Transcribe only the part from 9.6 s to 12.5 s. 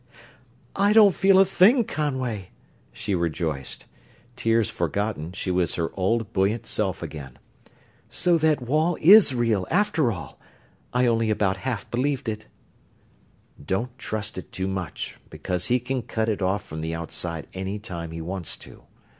after all? I only about half believed it."